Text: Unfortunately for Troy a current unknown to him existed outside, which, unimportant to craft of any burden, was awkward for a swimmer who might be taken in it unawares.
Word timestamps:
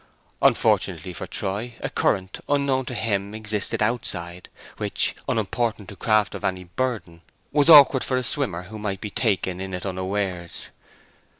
Unfortunately 0.41 1.13
for 1.13 1.27
Troy 1.27 1.75
a 1.79 1.87
current 1.87 2.39
unknown 2.49 2.85
to 2.85 2.95
him 2.95 3.35
existed 3.35 3.83
outside, 3.83 4.49
which, 4.77 5.15
unimportant 5.29 5.89
to 5.89 5.95
craft 5.95 6.33
of 6.33 6.43
any 6.43 6.63
burden, 6.63 7.21
was 7.51 7.69
awkward 7.69 8.03
for 8.03 8.17
a 8.17 8.23
swimmer 8.23 8.63
who 8.63 8.79
might 8.79 8.99
be 8.99 9.11
taken 9.11 9.61
in 9.61 9.75
it 9.75 9.85
unawares. 9.85 10.69